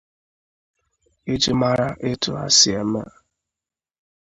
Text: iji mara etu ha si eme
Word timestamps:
iji 1.33 1.51
mara 1.61 1.87
etu 2.11 2.29
ha 2.39 2.45
si 2.57 2.69
eme 2.81 3.03